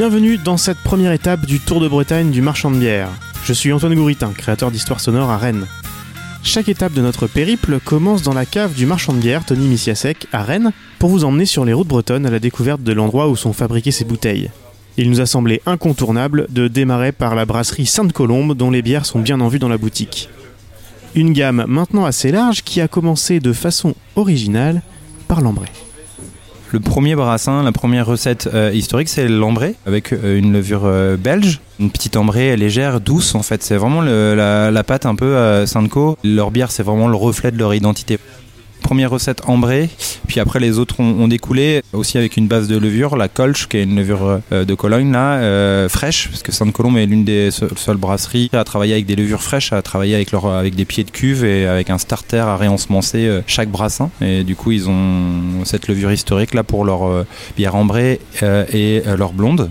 Bienvenue 0.00 0.38
dans 0.38 0.56
cette 0.56 0.78
première 0.78 1.12
étape 1.12 1.44
du 1.44 1.60
Tour 1.60 1.78
de 1.78 1.86
Bretagne 1.86 2.30
du 2.30 2.40
marchand 2.40 2.70
de 2.70 2.78
bière. 2.78 3.10
Je 3.44 3.52
suis 3.52 3.70
Antoine 3.70 3.94
Gouritin, 3.94 4.32
créateur 4.32 4.70
d'histoires 4.70 4.98
sonores 4.98 5.28
à 5.28 5.36
Rennes. 5.36 5.66
Chaque 6.42 6.70
étape 6.70 6.94
de 6.94 7.02
notre 7.02 7.26
périple 7.26 7.80
commence 7.84 8.22
dans 8.22 8.32
la 8.32 8.46
cave 8.46 8.72
du 8.72 8.86
marchand 8.86 9.12
de 9.12 9.18
bière 9.18 9.44
Tony 9.44 9.68
Missiasek 9.68 10.26
à 10.32 10.42
Rennes 10.42 10.72
pour 10.98 11.10
vous 11.10 11.24
emmener 11.24 11.44
sur 11.44 11.66
les 11.66 11.74
routes 11.74 11.88
bretonnes 11.88 12.24
à 12.24 12.30
la 12.30 12.38
découverte 12.38 12.82
de 12.82 12.94
l'endroit 12.94 13.28
où 13.28 13.36
sont 13.36 13.52
fabriquées 13.52 13.90
ces 13.90 14.06
bouteilles. 14.06 14.50
Il 14.96 15.10
nous 15.10 15.20
a 15.20 15.26
semblé 15.26 15.60
incontournable 15.66 16.46
de 16.48 16.66
démarrer 16.66 17.12
par 17.12 17.34
la 17.34 17.44
brasserie 17.44 17.84
Sainte-Colombe 17.84 18.54
dont 18.54 18.70
les 18.70 18.80
bières 18.80 19.04
sont 19.04 19.18
bien 19.18 19.38
en 19.42 19.48
vue 19.48 19.58
dans 19.58 19.68
la 19.68 19.76
boutique. 19.76 20.30
Une 21.14 21.34
gamme 21.34 21.66
maintenant 21.68 22.06
assez 22.06 22.32
large 22.32 22.62
qui 22.62 22.80
a 22.80 22.88
commencé 22.88 23.38
de 23.38 23.52
façon 23.52 23.94
originale 24.16 24.80
par 25.28 25.42
l'ambré. 25.42 25.66
Le 26.72 26.78
premier 26.78 27.16
brassin, 27.16 27.64
la 27.64 27.72
première 27.72 28.06
recette 28.06 28.48
euh, 28.54 28.70
historique, 28.72 29.08
c'est 29.08 29.26
l'ambré 29.26 29.74
avec 29.86 30.12
euh, 30.12 30.38
une 30.38 30.52
levure 30.52 30.82
euh, 30.84 31.16
belge, 31.16 31.60
une 31.80 31.90
petite 31.90 32.16
ambrée 32.16 32.56
légère, 32.56 33.00
douce 33.00 33.34
en 33.34 33.42
fait. 33.42 33.60
C'est 33.64 33.76
vraiment 33.76 34.02
la, 34.02 34.84
pâte 34.84 35.04
un 35.04 35.16
peu 35.16 35.66
Sainte-Co. 35.66 36.16
Leur 36.22 36.52
bière, 36.52 36.70
c'est 36.70 36.84
vraiment 36.84 37.08
le 37.08 37.16
reflet 37.16 37.50
de 37.50 37.58
leur 37.58 37.74
identité. 37.74 38.18
Première 38.90 39.10
recette 39.10 39.42
ambrée, 39.46 39.88
puis 40.26 40.40
après 40.40 40.58
les 40.58 40.80
autres 40.80 40.98
ont, 40.98 41.28
découlé 41.28 41.80
aussi 41.92 42.18
avec 42.18 42.36
une 42.36 42.48
base 42.48 42.66
de 42.66 42.76
levure, 42.76 43.16
la 43.16 43.28
Kolsch, 43.28 43.68
qui 43.68 43.76
est 43.76 43.84
une 43.84 43.94
levure 43.94 44.40
euh, 44.50 44.64
de 44.64 44.74
Cologne 44.74 45.12
là, 45.12 45.34
euh, 45.34 45.88
fraîche, 45.88 46.26
parce 46.28 46.42
que 46.42 46.50
Sainte-Colombe 46.50 46.98
est 46.98 47.06
l'une 47.06 47.24
des 47.24 47.52
se- 47.52 47.72
seules 47.76 47.98
brasseries 47.98 48.50
à 48.52 48.64
travailler 48.64 48.94
avec 48.94 49.06
des 49.06 49.14
levures 49.14 49.44
fraîches, 49.44 49.72
à 49.72 49.80
travailler 49.80 50.16
avec, 50.16 50.32
leur, 50.32 50.46
avec 50.48 50.74
des 50.74 50.84
pieds 50.84 51.04
de 51.04 51.12
cuve 51.12 51.44
et 51.44 51.68
avec 51.68 51.88
un 51.88 51.98
starter 51.98 52.38
à 52.38 52.56
réensemencer 52.56 53.28
euh, 53.28 53.42
chaque 53.46 53.68
brassin. 53.68 54.10
Et 54.20 54.42
du 54.42 54.56
coup, 54.56 54.72
ils 54.72 54.88
ont 54.88 55.64
cette 55.64 55.86
levure 55.86 56.10
historique 56.10 56.52
là 56.52 56.64
pour 56.64 56.84
leur 56.84 57.24
bière 57.56 57.76
ambrée 57.76 58.18
et 58.42 59.02
leur 59.16 59.32
blonde. 59.32 59.70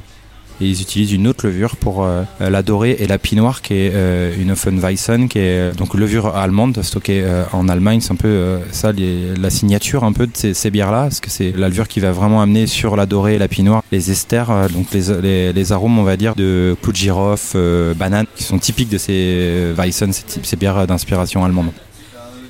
Ils 0.62 0.82
utilisent 0.82 1.14
une 1.14 1.28
autre 1.28 1.48
levure 1.48 1.76
pour 1.76 2.04
euh, 2.04 2.24
la 2.40 2.62
dorée 2.64 2.98
et 3.00 3.08
la 3.08 3.18
pinoire 3.18 3.62
qui 3.62 3.74
est 3.74 3.92
euh, 3.94 4.34
une 4.40 4.52
Offenweissen 4.52 5.30
qui 5.30 5.40
est 5.40 5.72
euh, 5.72 5.74
donc 5.74 5.94
levure 5.94 6.36
allemande 6.36 6.82
stockée 6.82 7.22
euh, 7.24 7.44
en 7.54 7.70
Allemagne. 7.70 8.02
C'est 8.02 8.12
un 8.12 8.18
peu 8.18 8.28
euh, 8.28 8.60
ça 8.72 8.92
la 8.92 9.50
signature 9.50 10.04
un 10.04 10.14
peu 10.14 10.28
de 10.28 10.54
ces, 10.54 10.72
bières 10.72 10.92
là 10.92 11.04
parce 11.04 11.20
que 11.20 11.30
c'est 11.30 11.52
la 11.56 11.70
levure 11.70 11.88
qui 11.88 12.00
va 12.00 12.12
vraiment 12.12 12.42
amener 12.42 12.68
sur 12.68 12.96
la 12.96 13.06
dorée 13.06 13.36
et 13.36 13.38
la 13.38 13.48
pinoire 13.48 13.84
les 13.92 14.12
esters, 14.12 14.52
euh, 14.52 14.68
donc 14.68 14.88
les, 14.92 15.72
arômes 15.72 15.98
on 15.98 16.04
va 16.04 16.18
dire 16.18 16.36
de 16.36 16.76
clou 16.82 16.92
de 16.92 16.98
girofle, 16.98 17.58
euh, 17.58 17.94
banane 17.94 18.26
qui 18.36 18.44
sont 18.44 18.60
typiques 18.60 18.90
de 18.90 18.98
ces 18.98 19.74
Weissen, 19.78 20.14
ces, 20.14 20.24
ces 20.42 20.56
bières 20.56 20.88
d'inspiration 20.88 21.44
allemande. 21.44 21.72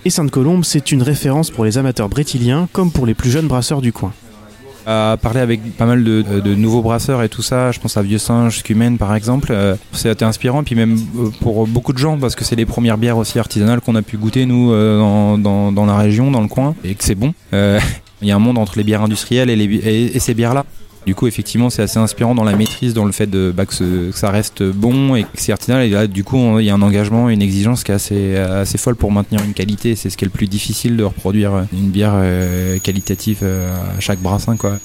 Et 0.05 0.09
Sainte-Colombe, 0.09 0.63
c'est 0.63 0.91
une 0.91 1.01
référence 1.01 1.51
pour 1.51 1.65
les 1.65 1.77
amateurs 1.77 2.07
brétiliens 2.09 2.69
comme 2.71 2.91
pour 2.91 3.05
les 3.05 3.13
plus 3.13 3.29
jeunes 3.29 3.47
brasseurs 3.47 3.81
du 3.81 3.91
coin. 3.91 4.13
À 4.85 5.17
parler 5.21 5.39
avec 5.39 5.61
pas 5.77 5.85
mal 5.85 6.03
de, 6.03 6.55
nouveaux 6.55 6.81
brasseurs 6.81 7.23
et 7.23 7.29
tout 7.29 7.41
ça. 7.41 7.71
Je 7.71 7.79
pense 7.79 7.97
à 7.97 8.01
Vieux 8.01 8.17
Singe, 8.17 8.59
Scumen 8.59 8.97
par 8.97 9.15
exemple. 9.15 9.49
Euh, 9.51 9.75
C'était 9.91 10.25
inspirant, 10.25 10.63
puis 10.63 10.75
même 10.75 10.97
euh, 11.17 11.29
pour 11.41 11.67
beaucoup 11.67 11.93
de 11.93 11.97
gens, 11.97 12.17
parce 12.17 12.35
que 12.35 12.43
c'est 12.43 12.55
les 12.55 12.65
premières 12.65 12.97
bières 12.97 13.17
aussi 13.17 13.39
artisanales 13.39 13.81
qu'on 13.81 13.95
a 13.95 14.01
pu 14.01 14.17
goûter 14.17 14.45
nous 14.45 14.71
euh, 14.71 15.37
dans, 15.37 15.71
dans, 15.71 15.85
la 15.85 15.97
région, 15.97 16.31
dans 16.31 16.41
le 16.41 16.47
coin, 16.47 16.75
et 16.83 16.95
que 16.95 17.03
c'est 17.03 17.15
bon. 17.15 17.33
Il 18.21 18.27
y 18.27 18.31
a 18.31 18.35
un 18.35 18.39
monde 18.39 18.57
entre 18.57 18.77
les 18.77 18.83
bières 18.83 19.01
industrielles 19.01 19.49
et, 19.49 19.55
les, 19.55 20.11
et 20.13 20.19
ces 20.19 20.33
bières-là. 20.33 20.65
Du 21.05 21.15
coup, 21.15 21.27
effectivement, 21.27 21.69
c'est 21.69 21.81
assez 21.81 21.97
inspirant 21.97 22.35
dans 22.35 22.43
la 22.43 22.55
maîtrise, 22.55 22.93
dans 22.93 23.05
le 23.05 23.11
fait 23.11 23.27
de, 23.27 23.53
bah, 23.55 23.65
que, 23.65 24.11
ça 24.11 24.29
reste 24.31 24.63
bon 24.63 25.15
et 25.15 25.23
que 25.23 25.29
c'est. 25.35 25.53
Et 25.69 25.89
là, 25.89 26.07
du 26.07 26.23
coup, 26.23 26.59
il 26.59 26.65
y 26.65 26.69
a 26.69 26.73
un 26.73 26.81
engagement, 26.81 27.29
une 27.29 27.41
exigence 27.41 27.83
qui 27.83 27.91
est 27.91 27.95
assez, 27.95 28.35
assez 28.35 28.77
folle 28.77 28.95
pour 28.95 29.11
maintenir 29.11 29.43
une 29.43 29.53
qualité. 29.53 29.95
C'est 29.95 30.09
ce 30.09 30.17
qui 30.17 30.25
est 30.25 30.27
le 30.27 30.31
plus 30.31 30.47
difficile 30.47 30.97
de 30.97 31.03
reproduire 31.03 31.65
une 31.73 31.89
bière 31.89 32.13
euh, 32.15 32.79
qualitative 32.79 33.39
euh, 33.43 33.69
à 33.97 33.99
chaque 33.99 34.19
brassin, 34.19 34.57
quoi. 34.57 34.79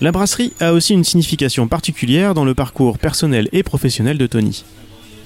La 0.00 0.10
brasserie 0.10 0.52
a 0.58 0.72
aussi 0.72 0.94
une 0.94 1.04
signification 1.04 1.68
particulière 1.68 2.34
dans 2.34 2.44
le 2.44 2.54
parcours 2.54 2.98
personnel 2.98 3.48
et 3.52 3.62
professionnel 3.62 4.18
de 4.18 4.26
Tony. 4.26 4.64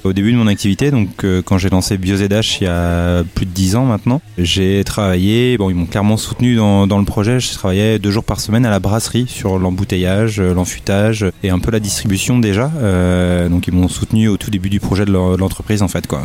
Au 0.06 0.12
début 0.12 0.30
de 0.30 0.36
mon 0.36 0.46
activité, 0.46 0.92
donc 0.92 1.24
euh, 1.24 1.42
quand 1.42 1.58
j'ai 1.58 1.68
lancé 1.68 1.98
BioZH 1.98 2.60
il 2.60 2.64
y 2.64 2.66
a 2.68 3.24
plus 3.34 3.44
de 3.44 3.50
10 3.50 3.74
ans 3.74 3.84
maintenant, 3.84 4.22
j'ai 4.38 4.84
travaillé, 4.84 5.58
bon 5.58 5.68
ils 5.68 5.74
m'ont 5.74 5.86
clairement 5.86 6.16
soutenu 6.16 6.54
dans, 6.54 6.86
le 6.86 7.04
projet, 7.04 7.40
je 7.40 7.52
travaillais 7.52 7.98
deux 7.98 8.12
jours 8.12 8.22
par 8.22 8.38
semaine 8.38 8.64
à 8.64 8.70
la 8.70 8.78
brasserie 8.78 9.26
sur 9.26 9.58
l'embouteillage, 9.58 10.38
euh, 10.38 10.54
l'enfûtage 10.54 11.26
et 11.42 11.50
un 11.50 11.58
peu 11.58 11.72
la 11.72 11.80
distribution 11.80 12.38
déjà. 12.38 12.70
Euh, 12.76 13.48
donc 13.48 13.66
ils 13.66 13.74
m'ont 13.74 13.88
soutenu 13.88 14.28
au 14.28 14.36
tout 14.36 14.50
début 14.50 14.70
du 14.70 14.78
projet 14.78 15.04
de 15.04 15.10
l'entreprise 15.10 15.82
en 15.82 15.88
fait 15.88 16.06
quoi. 16.06 16.24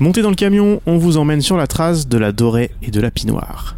Montez 0.00 0.22
dans 0.22 0.30
le 0.30 0.34
camion, 0.34 0.80
on 0.86 0.96
vous 0.96 1.18
emmène 1.18 1.42
sur 1.42 1.58
la 1.58 1.66
trace 1.66 2.08
de 2.08 2.16
la 2.16 2.32
dorée 2.32 2.70
et 2.82 2.90
de 2.90 3.00
la 3.00 3.10
pinoire. 3.10 3.76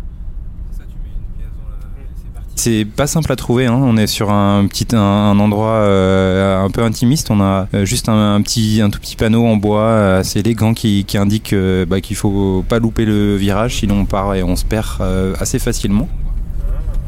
C'est 2.58 2.86
pas 2.86 3.06
simple 3.06 3.30
à 3.30 3.36
trouver, 3.36 3.66
hein. 3.66 3.74
on 3.74 3.98
est 3.98 4.06
sur 4.06 4.30
un 4.30 4.66
petit 4.66 4.88
un, 4.96 4.98
un 4.98 5.38
endroit 5.38 5.72
euh, 5.72 6.64
un 6.64 6.70
peu 6.70 6.82
intimiste, 6.82 7.30
on 7.30 7.40
a 7.40 7.68
euh, 7.74 7.84
juste 7.84 8.08
un, 8.08 8.34
un 8.34 8.40
petit 8.40 8.80
un 8.82 8.88
tout 8.88 8.98
petit 8.98 9.14
panneau 9.14 9.44
en 9.44 9.56
bois 9.56 9.82
euh, 9.82 10.20
assez 10.20 10.40
élégant 10.40 10.72
qui, 10.72 11.04
qui 11.04 11.18
indique 11.18 11.52
euh, 11.52 11.84
bah, 11.84 12.00
qu'il 12.00 12.16
faut 12.16 12.64
pas 12.66 12.78
louper 12.78 13.04
le 13.04 13.36
virage 13.36 13.76
sinon 13.76 14.00
on 14.00 14.04
part 14.06 14.34
et 14.34 14.42
on 14.42 14.56
se 14.56 14.64
perd 14.64 14.86
euh, 15.00 15.34
assez 15.38 15.58
facilement. 15.58 16.08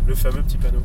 Le 0.06 0.14
fameux 0.14 0.42
petit 0.42 0.58
panneau. 0.58 0.82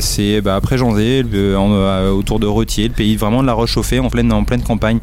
C'est 0.00 0.40
bah, 0.40 0.56
après 0.56 0.78
Janzé, 0.78 1.24
autour 2.12 2.40
de 2.40 2.46
Retier, 2.46 2.88
le 2.88 2.94
pays 2.94 3.16
vraiment 3.16 3.40
de 3.40 3.46
la 3.46 3.54
Roche-Chauffée 3.54 4.00
en 4.00 4.10
pleine, 4.10 4.32
en 4.32 4.44
pleine 4.44 4.62
campagne. 4.62 4.98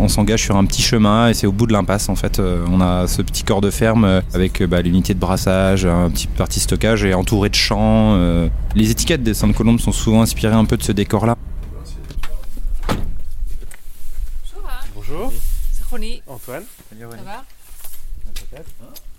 On 0.00 0.06
s'engage 0.06 0.42
sur 0.44 0.56
un 0.56 0.64
petit 0.64 0.80
chemin 0.80 1.28
et 1.28 1.34
c'est 1.34 1.46
au 1.46 1.52
bout 1.52 1.66
de 1.66 1.72
l'impasse 1.72 2.08
en 2.08 2.14
fait. 2.14 2.38
Euh, 2.38 2.64
on 2.70 2.80
a 2.80 3.08
ce 3.08 3.20
petit 3.20 3.42
corps 3.42 3.60
de 3.60 3.70
ferme 3.70 4.04
euh, 4.04 4.20
avec 4.32 4.62
euh, 4.62 4.66
bah, 4.66 4.80
l'unité 4.80 5.12
de 5.12 5.18
brassage, 5.18 5.84
un 5.86 6.08
petit 6.08 6.28
partie 6.28 6.60
stockage 6.60 7.04
et 7.04 7.14
entouré 7.14 7.48
de 7.48 7.54
champs. 7.56 8.14
euh. 8.16 8.48
Les 8.74 8.90
étiquettes 8.90 9.22
des 9.24 9.34
Sainte-Colombe 9.34 9.80
sont 9.80 9.92
souvent 9.92 10.22
inspirées 10.22 10.54
un 10.54 10.64
peu 10.64 10.76
de 10.76 10.82
ce 10.84 10.92
décor-là. 10.92 11.36
Bonjour. 14.94 15.26
Bonjour, 15.26 15.32
c'est 15.72 15.84
Ronnie. 15.90 16.22
Antoine. 16.26 16.62
Ça 16.90 17.06
va? 17.24 17.44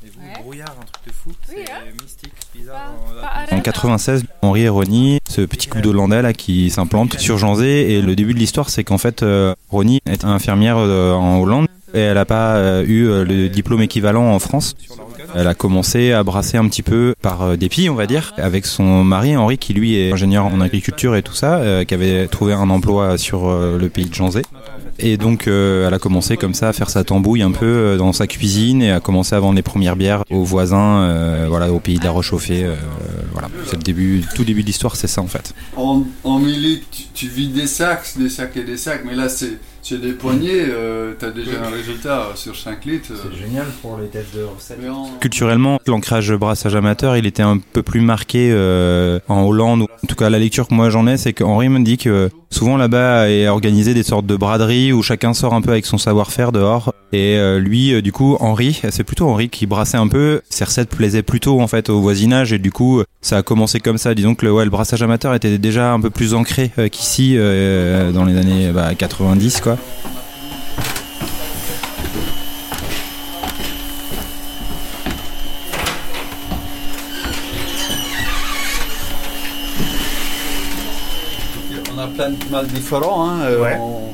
Et 0.05 0.07
vous, 0.15 0.21
Ouais. 0.25 0.41
brouillard, 0.41 0.75
un 0.81 0.85
truc 0.85 1.07
de 1.07 1.11
fou. 1.11 1.29
Oui, 1.49 1.55
C'est 1.65 1.71
hein. 1.71 1.75
mystique, 2.01 2.31
Pas- 2.65 2.73
pas 3.21 3.27
à 3.27 3.53
En 3.53 3.55
l'aise, 3.55 3.63
96, 3.63 4.23
Henri 4.41 4.61
et 4.63 4.69
Ronnie, 4.69 5.19
ce 5.27 5.41
petit 5.41 5.67
couple 5.67 5.83
d'Hollandais 5.83 6.21
là 6.21 6.31
qui 6.33 6.69
s'implante 6.69 7.17
sur 7.19 7.37
Janzé 7.37 7.93
et 7.93 8.01
le 8.01 8.15
début 8.15 8.33
de 8.33 8.39
l'histoire 8.39 8.69
c'est 8.69 8.83
qu'en 8.85 8.97
fait 8.97 9.23
euh, 9.23 9.53
Ronnie 9.69 9.99
est 10.05 10.23
infirmière 10.23 10.77
euh, 10.77 11.13
en 11.13 11.39
Hollande 11.41 11.67
et 11.93 11.99
elle 11.99 12.13
n'a 12.15 12.25
pas 12.25 12.55
euh, 12.55 12.85
eu 12.87 13.05
le 13.25 13.49
diplôme 13.49 13.81
équivalent 13.81 14.31
en 14.33 14.39
France. 14.39 14.75
Elle 15.35 15.47
a 15.47 15.53
commencé 15.53 16.11
à 16.13 16.23
brasser 16.23 16.57
un 16.57 16.67
petit 16.67 16.81
peu 16.83 17.13
par 17.21 17.41
euh, 17.41 17.55
dépit, 17.57 17.89
on 17.89 17.95
va 17.95 18.05
dire, 18.07 18.33
avec 18.37 18.65
son 18.65 19.03
mari 19.03 19.35
Henri 19.35 19.57
qui 19.57 19.73
lui 19.73 19.95
est 19.95 20.11
ingénieur 20.13 20.45
en 20.45 20.61
agriculture 20.61 21.15
et 21.15 21.23
tout 21.23 21.33
ça, 21.33 21.57
euh, 21.57 21.83
qui 21.83 21.93
avait 21.93 22.27
trouvé 22.27 22.53
un 22.53 22.69
emploi 22.69 23.17
sur 23.17 23.47
euh, 23.47 23.77
le 23.77 23.89
pays 23.89 24.05
de 24.05 24.13
Janzé. 24.13 24.41
Et 24.99 25.17
donc 25.17 25.47
euh, 25.47 25.87
elle 25.87 25.93
a 25.93 25.99
commencé 25.99 26.37
comme 26.37 26.53
ça 26.53 26.69
à 26.69 26.73
faire 26.73 26.89
sa 26.89 27.03
tambouille 27.03 27.41
un 27.41 27.51
peu 27.51 27.65
euh, 27.65 27.97
dans 27.97 28.11
sa 28.13 28.27
cuisine 28.27 28.81
et 28.81 28.91
a 28.91 28.99
commencé 28.99 29.33
à 29.35 29.39
vendre 29.39 29.55
les 29.55 29.61
premières 29.61 29.95
bières 29.95 30.23
aux 30.29 30.43
voisins, 30.43 31.01
euh, 31.03 31.45
voilà, 31.47 31.71
au 31.71 31.79
pays 31.79 31.99
de 31.99 32.03
la 32.03 32.11
Roche-Chauffée. 32.11 32.65
euh, 32.65 32.75
voilà, 33.31 33.49
c'est 33.65 33.77
le 33.77 33.83
début, 33.83 34.23
tout 34.35 34.43
début 34.43 34.61
de 34.61 34.67
l'histoire, 34.67 34.95
c'est 34.95 35.07
ça 35.07 35.21
en 35.21 35.27
fait. 35.27 35.53
En, 35.77 36.03
milieu, 36.39 36.79
tu, 36.91 37.03
tu 37.13 37.27
vides 37.27 37.53
des 37.53 37.67
sacs, 37.67 38.13
des 38.17 38.29
sacs 38.29 38.57
et 38.57 38.63
des 38.63 38.77
sacs, 38.77 39.03
mais 39.05 39.15
là 39.15 39.29
c'est 39.29 39.57
c'est 39.81 39.99
des 39.99 40.11
poignées, 40.11 40.65
euh, 40.69 41.13
t'as 41.17 41.31
déjà 41.31 41.63
un 41.65 41.69
résultat 41.69 42.19
euh, 42.21 42.35
sur 42.35 42.55
5 42.55 42.85
litres. 42.85 43.11
euh. 43.11 43.35
génial 43.35 43.65
pour 43.81 43.97
les 43.97 44.07
tests 44.07 44.35
de 44.35 44.43
recettes. 44.43 44.79
Culturellement, 45.19 45.79
l'ancrage 45.87 46.33
brassage 46.33 46.75
amateur, 46.75 47.17
il 47.17 47.25
était 47.25 47.43
un 47.43 47.57
peu 47.57 47.81
plus 47.83 48.01
marqué 48.01 48.49
euh, 48.51 49.19
en 49.27 49.41
Hollande. 49.43 49.83
En 49.83 50.07
tout 50.07 50.15
cas, 50.15 50.29
la 50.29 50.39
lecture 50.39 50.67
que 50.67 50.73
moi 50.73 50.89
j'en 50.89 51.07
ai, 51.07 51.17
c'est 51.17 51.33
qu'Henri 51.33 51.69
me 51.69 51.79
dit 51.79 51.97
que 51.97 52.29
souvent 52.51 52.77
là-bas 52.77 53.29
est 53.29 53.47
organisé 53.47 53.93
des 53.93 54.03
sortes 54.03 54.25
de 54.25 54.35
braderies 54.35 54.93
où 54.93 55.01
chacun 55.03 55.33
sort 55.33 55.53
un 55.53 55.61
peu 55.61 55.71
avec 55.71 55.85
son 55.85 55.97
savoir-faire 55.97 56.51
dehors. 56.51 56.93
Et 57.11 57.37
euh, 57.37 57.59
lui, 57.59 57.93
euh, 57.93 58.01
du 58.03 58.11
coup, 58.11 58.37
Henri, 58.39 58.79
c'est 58.91 59.03
plutôt 59.03 59.27
Henri 59.27 59.49
qui 59.49 59.65
brassait 59.65 59.97
un 59.97 60.07
peu. 60.07 60.41
Ses 60.49 60.63
recettes 60.65 60.89
plaisaient 60.89 61.23
plutôt 61.23 61.59
en 61.59 61.67
fait 61.67 61.89
au 61.89 62.01
voisinage 62.01 62.53
et 62.53 62.59
du 62.59 62.71
coup, 62.71 63.01
ça 63.21 63.37
a 63.37 63.41
commencé 63.41 63.79
comme 63.79 63.97
ça. 63.97 64.13
Disons 64.13 64.35
que 64.35 64.45
le, 64.45 64.53
ouais, 64.53 64.63
le 64.63 64.69
brassage 64.69 65.01
amateur 65.01 65.33
était 65.33 65.57
déjà 65.57 65.91
un 65.91 65.99
peu 65.99 66.11
plus 66.11 66.33
ancré 66.35 66.69
euh, 66.77 66.87
qu'ici 66.87 67.33
euh, 67.35 68.11
dans 68.11 68.25
les 68.25 68.37
années 68.37 68.71
bah, 68.71 68.93
90 68.95 69.61
quoi. 69.61 69.68
On 81.93 81.97
a 81.99 82.07
plein 82.07 82.29
de 82.31 82.49
mal 82.51 82.67
différents. 82.67 83.29
Hein, 83.29 83.39
euh, 83.41 83.61
Ouais. 83.61 83.77
on- 83.79 84.09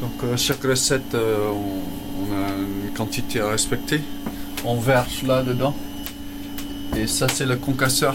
Donc 0.00 0.12
euh, 0.24 0.36
chaque 0.36 0.62
recette, 0.62 1.14
euh, 1.14 1.50
on, 1.50 2.32
a 2.34 2.48
une 2.86 2.90
quantité 2.94 3.40
à 3.40 3.48
respecter. 3.48 4.00
On 4.64 4.76
verse 4.76 5.22
là 5.22 5.42
dedans. 5.42 5.74
Et 6.96 7.06
ça 7.06 7.26
c'est 7.28 7.44
le 7.46 7.56
concasseur. 7.56 8.14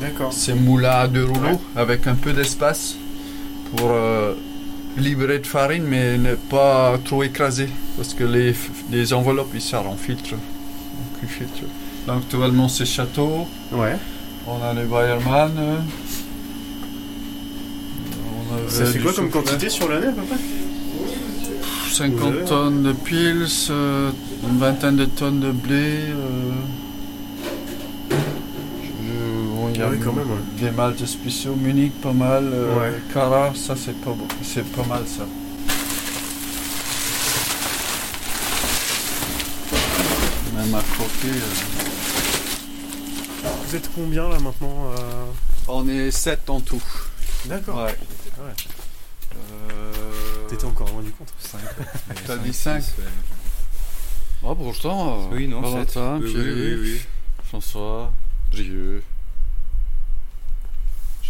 D'accord. 0.00 0.32
C'est 0.32 0.54
moulin 0.54 0.90
à 0.90 1.08
deux 1.08 1.24
rouleaux 1.24 1.60
avec 1.76 2.06
un 2.06 2.14
peu 2.14 2.32
d'espace 2.32 2.94
pour 3.76 3.90
euh, 3.90 4.32
libérer 4.96 5.38
de 5.38 5.46
farine 5.46 5.84
mais 5.84 6.18
ne 6.18 6.34
pas 6.34 6.98
trop 7.04 7.22
écraser 7.22 7.68
parce 7.96 8.12
que 8.14 8.24
les, 8.24 8.54
les 8.90 9.12
enveloppes 9.12 9.50
ils 9.54 9.60
sortent 9.60 9.86
en 9.86 9.96
filtre. 9.96 10.30
Donc 10.30 10.38
il 11.22 11.28
filtre. 11.28 11.62
Là, 12.06 12.14
actuellement, 12.14 12.68
c'est 12.68 12.86
Château. 12.86 13.46
Ouais. 13.72 13.96
On 14.46 14.62
a 14.62 14.72
les 14.72 14.84
Bayerman. 14.84 15.52
euh. 15.58 15.76
On 18.66 18.68
Ça 18.70 18.84
fait 18.86 18.98
quoi 18.98 19.12
comme 19.12 19.30
quantité 19.30 19.68
sur 19.68 19.88
l'année 19.88 20.06
à 20.08 20.12
peu 20.12 20.22
près? 20.22 20.36
50 21.92 22.20
Ouais. 22.34 22.44
tonnes 22.44 22.82
de 22.82 22.92
pils, 22.92 23.46
euh, 23.70 24.10
une 24.50 24.58
vingtaine 24.58 24.96
de 24.96 25.04
tonnes 25.04 25.40
de 25.40 25.50
blé. 25.50 25.74
euh. 25.74 26.52
Oui, 29.88 29.98
quand 30.04 30.12
même, 30.12 30.30
ouais. 30.30 30.36
des 30.58 30.70
maltes 30.70 31.04
spéciaux, 31.06 31.54
Munich 31.56 31.92
pas 32.02 32.12
mal, 32.12 32.44
euh, 32.52 32.78
Ouais. 32.78 32.92
Cara, 33.14 33.52
ça 33.54 33.74
c'est 33.76 33.98
pas, 34.00 34.10
bon- 34.12 34.28
c'est 34.42 34.64
pas 34.72 34.84
mal 34.84 35.02
ça. 35.06 35.24
Même 40.56 40.74
à 40.74 40.80
croquer. 40.82 41.28
euh. 41.28 41.54
Vous 43.66 43.76
êtes 43.76 43.90
combien 43.94 44.28
là 44.28 44.38
maintenant 44.40 44.92
euh? 44.98 45.24
On 45.68 45.88
est 45.88 46.10
7 46.10 46.50
en 46.50 46.60
tout. 46.60 46.82
D'accord. 47.46 47.84
Ouais. 47.84 47.96
Ah 48.36 48.42
ouais. 48.46 48.52
Euh, 49.36 50.48
T'étais 50.48 50.64
encore 50.64 50.88
rendu 50.90 51.10
compte. 51.12 51.32
T'as 52.26 52.36
dit 52.36 52.52
cinq 52.52 52.82
Ah 54.44 54.54
pourtant. 54.56 55.28
euh, 55.30 55.34
Oui, 55.36 55.46
non, 55.46 55.60
Valentin, 55.60 56.18
sept. 56.20 56.34
Oui, 56.34 56.42
oui, 56.44 56.74
oui. 56.80 57.00
François, 57.44 58.12
Rieux, 58.52 59.02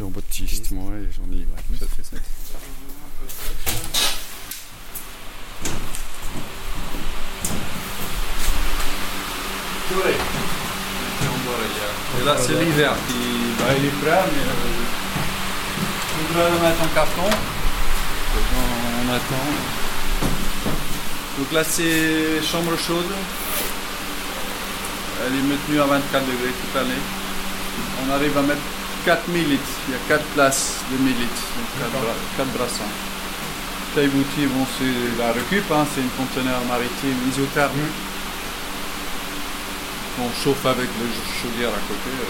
Jean-Baptiste, 0.01 0.71
moi 0.71 0.93
et 0.97 1.13
Jean-Yves. 1.13 1.47
ouais, 1.51 1.79
ça 1.79 1.85
fait. 1.85 2.17
Et 12.19 12.25
là 12.25 12.35
c'est 12.41 12.55
l'hiver 12.55 12.95
qui 13.09 13.15
bah, 13.59 13.75
il 13.79 13.85
est 13.85 13.91
prêt 14.01 14.25
mais 14.33 14.45
euh, 16.39 16.49
le 16.49 16.59
mettre 16.63 16.83
en 16.83 16.89
carton. 16.95 17.29
On, 18.37 19.05
on 19.05 19.15
attend. 19.15 19.49
Donc 21.37 21.53
là 21.53 21.63
c'est 21.63 22.43
chambre 22.43 22.75
chaude. 22.79 23.05
Elle 25.27 25.35
est 25.35 25.43
maintenue 25.43 25.81
à 25.83 25.85
24 25.85 26.25
degrés 26.25 26.55
toute 26.59 26.75
l'année. 26.75 27.03
On 28.03 28.11
arrive 28.15 28.39
à 28.39 28.43
mettre 28.43 28.63
4000 29.05 29.49
litres. 29.49 29.63
Il 29.89 29.93
y 29.93 29.97
a 29.97 30.01
4 30.09 30.25
places 30.35 30.81
de 30.93 30.97
1000 31.03 31.09
litres, 31.09 31.47
donc 31.57 31.91
4, 32.37 32.49
brassins. 32.57 32.85
Taïbouti, 33.95 34.47
bon, 34.47 34.65
c'est 34.79 35.19
la 35.19 35.33
récup, 35.33 35.65
hein, 35.73 35.85
c'est 35.95 36.01
une 36.01 36.15
conteneur 36.17 36.61
maritime 36.69 37.17
isotherme. 37.29 37.73
On 40.23 40.45
chauffe 40.45 40.65
avec 40.67 40.89
le 41.01 41.07
chaudière 41.41 41.71
à 41.71 41.81
côté, 41.89 42.11
euh, 42.11 42.25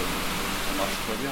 ça 0.69 0.77
marche 0.77 0.95
très 1.07 1.21
bien. 1.21 1.31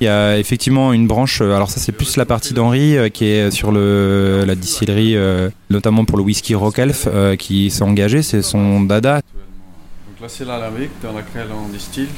Il 0.00 0.04
y 0.04 0.08
a 0.08 0.38
effectivement 0.38 0.92
une 0.94 1.06
branche, 1.06 1.42
euh, 1.42 1.54
alors 1.54 1.70
ça 1.70 1.78
c'est 1.78 1.92
plus 1.92 2.16
la 2.16 2.24
partie 2.24 2.54
d'Henri 2.54 2.96
euh, 2.96 3.08
qui 3.10 3.26
est 3.26 3.50
sur 3.50 3.70
le, 3.70 4.44
la 4.46 4.54
distillerie, 4.54 5.14
euh, 5.14 5.50
notamment 5.68 6.04
pour 6.06 6.16
le 6.16 6.24
whisky 6.24 6.54
Rockelf, 6.54 7.06
euh, 7.06 7.36
qui 7.36 7.70
s'est 7.70 7.82
engagé, 7.82 8.22
c'est 8.22 8.40
son 8.42 8.80
dada. 8.80 9.16
Donc 9.16 10.20
là 10.22 10.28
c'est 10.28 10.46
l'alambic 10.46 10.90
dans 11.02 11.12
laquelle 11.12 11.48
on 11.54 11.68
distille. 11.68 12.08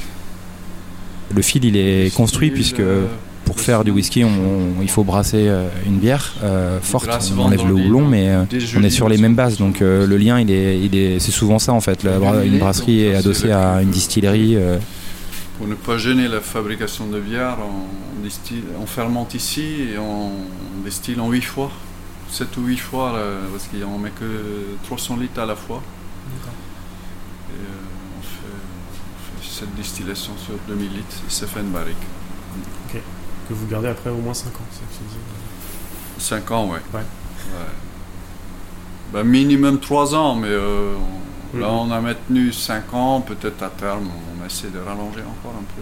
Le 1.35 1.41
fil 1.41 1.65
il 1.65 1.75
est 1.77 2.13
construit 2.15 2.51
puisque 2.51 2.81
pour 3.45 3.59
faire 3.59 3.83
du 3.83 3.91
whisky 3.91 4.23
on- 4.23 4.81
il 4.81 4.89
faut 4.89 5.03
brasser 5.03 5.47
euh, 5.49 5.67
une 5.85 5.97
bière 5.97 6.33
euh, 6.43 6.79
forte, 6.81 7.09
on 7.35 7.41
enlève 7.41 7.65
le 7.67 7.73
houblon 7.73 8.07
mais 8.07 8.29
euh, 8.29 8.43
on 8.77 8.83
est 8.83 8.89
sur 8.89 9.09
les 9.09 9.17
mêmes 9.17 9.35
bases 9.35 9.57
donc 9.57 9.81
euh, 9.81 10.07
le 10.07 10.17
lien 10.17 10.39
il 10.39 10.49
est, 10.49 10.79
il 10.79 10.95
est 10.95 11.19
c'est 11.19 11.31
souvent 11.31 11.59
ça 11.59 11.73
en 11.73 11.81
fait, 11.81 12.03
la 12.03 12.17
une 12.45 12.57
brasserie 12.59 13.01
est 13.05 13.15
adossée 13.15 13.51
à 13.51 13.81
une 13.81 13.89
distillerie. 13.89 14.55
euh, 14.55 14.77
Pour 15.57 15.67
ne 15.67 15.75
pas 15.75 15.97
gêner 15.97 16.27
la 16.27 16.39
fabrication 16.41 17.07
de 17.07 17.19
bière, 17.19 17.57
on, 17.61 18.23
distille, 18.23 18.63
on 18.81 18.85
fermente 18.85 19.33
ici 19.33 19.65
et 19.93 19.97
on, 19.97 20.27
on 20.77 20.83
distille 20.85 21.19
en 21.19 21.29
8 21.29 21.41
fois. 21.41 21.71
7 22.31 22.47
ou 22.57 22.61
8 22.65 22.77
fois, 22.77 23.11
là, 23.13 23.19
parce 23.51 23.67
qu'on 23.67 23.99
met 23.99 24.09
que 24.09 24.25
300 24.85 25.17
litres 25.17 25.39
à 25.39 25.45
la 25.45 25.55
fois. 25.55 25.83
Et 27.49 27.53
euh, 27.53 28.17
on, 28.17 28.21
fait, 28.23 28.57
on 29.37 29.41
fait 29.41 29.42
cette 29.53 29.73
distillation 29.75 30.33
sur 30.37 30.55
2000 30.67 30.91
litres 30.93 31.15
ça 31.29 31.47
fait 31.47 31.59
une 31.61 31.71
barrique. 31.71 31.95
Que 32.91 33.53
vous 33.53 33.67
gardez 33.67 33.89
après 33.89 34.09
au 34.09 34.17
moins 34.17 34.33
5 34.33 34.47
ans, 34.47 34.65
c'est 34.71 34.79
ça 34.79 34.85
que 34.85 34.93
tu 34.97 35.03
dis. 35.03 36.23
5 36.23 36.49
ans, 36.51 36.65
ouais. 36.67 36.79
Ouais. 36.93 36.99
Ouais. 37.01 37.71
Bah, 39.11 39.23
minimum 39.25 39.79
3 39.81 40.15
ans, 40.15 40.33
mais 40.35 40.47
euh, 40.47 40.95
on- 41.53 41.57
là 41.59 41.67
Mhm. 41.67 41.73
on 41.73 41.91
a 41.91 41.99
maintenu 42.01 42.53
5 42.53 42.93
ans, 42.93 43.19
peut-être 43.21 43.61
à 43.61 43.69
terme 43.69 44.07
on 44.41 44.45
essaie 44.45 44.69
de 44.69 44.79
rallonger 44.79 45.21
encore 45.21 45.55
un 45.59 45.63
peu. 45.75 45.81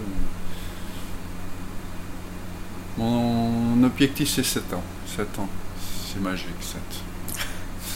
Mon 2.97 3.83
objectif 3.83 4.29
c'est 4.29 4.44
7 4.44 4.73
ans. 4.73 4.83
7 5.15 5.39
ans, 5.39 5.47
c'est 6.12 6.19
magique 6.21 6.47
7. 6.62 6.81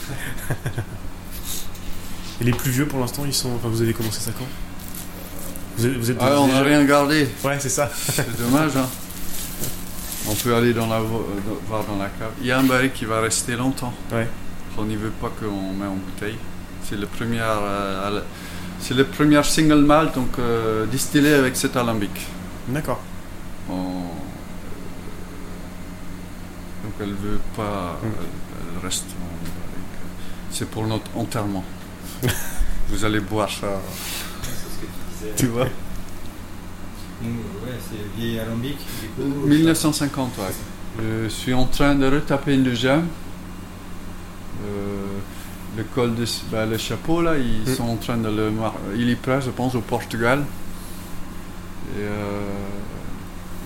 Et 2.40 2.44
les 2.44 2.52
plus 2.52 2.70
vieux 2.70 2.86
pour 2.86 3.00
l'instant, 3.00 3.24
ils 3.26 3.34
sont. 3.34 3.50
Enfin, 3.56 3.68
vous 3.68 3.82
avez 3.82 3.92
commencé 3.94 4.20
ça 4.20 4.30
quand 4.38 4.44
Vous 5.76 5.86
êtes, 5.86 5.96
vous 5.96 6.10
êtes 6.10 6.16
Ah, 6.20 6.40
on 6.40 6.48
n'a 6.48 6.62
rien 6.62 6.84
gardé, 6.84 7.28
Ouais, 7.44 7.56
c'est 7.60 7.68
ça. 7.68 7.90
c'est 7.94 8.36
dommage. 8.38 8.76
Hein. 8.76 8.86
On 10.28 10.34
peut 10.34 10.54
aller 10.54 10.72
dans 10.72 10.86
la, 10.86 10.96
euh, 10.96 11.02
voir 11.68 11.84
dans 11.84 11.96
la 11.98 12.06
cave. 12.08 12.30
Il 12.40 12.46
y 12.46 12.52
a 12.52 12.58
un 12.58 12.64
baril 12.64 12.90
qui 12.92 13.04
va 13.04 13.20
rester 13.20 13.54
longtemps. 13.56 13.92
Ouais. 14.12 14.26
On 14.78 14.84
n'y 14.84 14.96
veut 14.96 15.10
pas 15.20 15.30
qu'on 15.38 15.72
met 15.72 15.86
en 15.86 15.94
bouteille. 15.96 16.36
C'est 16.82 16.96
le 16.96 17.06
premier, 17.06 17.40
euh, 17.40 18.20
c'est 18.80 18.94
le 18.94 19.04
premier 19.04 19.42
single 19.42 19.80
malt 19.84 20.14
donc 20.14 20.38
euh, 20.38 20.86
distillé 20.86 21.34
avec 21.34 21.56
cet 21.56 21.76
alambic. 21.76 22.10
D'accord. 22.68 23.00
On- 23.70 24.10
Donc 26.84 26.92
elle 27.00 27.14
veut 27.14 27.40
pas, 27.56 27.98
Mm. 28.02 28.06
elle, 28.06 28.26
elle 28.78 28.84
reste 28.86 29.04
en. 29.04 29.46
C'est 30.50 30.68
pour 30.70 30.86
notre 30.86 31.10
enterrement. 31.16 31.64
Vous 32.88 33.04
allez 33.04 33.20
boire 33.20 33.50
ça. 33.50 33.80
Tu 35.36 35.46
vois 35.46 35.66
c'est 37.22 38.20
vieil 38.20 38.38
alambic. 38.38 38.76
1950, 39.18 40.32
ouais. 40.38 40.44
Je 41.24 41.28
suis 41.28 41.54
en 41.54 41.64
train 41.64 41.94
de 41.94 42.06
retaper 42.06 42.54
une 42.54 42.62
deuxième. 42.62 43.06
Euh, 44.64 45.18
le 45.76 45.84
col 45.84 46.14
de 46.14 46.24
bah, 46.50 46.66
le 46.66 46.78
chapeau 46.78 47.20
là, 47.22 47.34
ils 47.38 47.70
Mm. 47.70 47.74
sont 47.76 47.84
en 47.84 47.96
train 47.96 48.16
de 48.16 48.28
le 48.28 48.50
mar- 48.50 48.74
il 48.96 49.08
est 49.10 49.16
prêt, 49.16 49.40
je 49.40 49.50
pense, 49.50 49.74
au 49.74 49.80
Portugal. 49.80 50.44
Et 51.96 52.00
euh, 52.02 52.40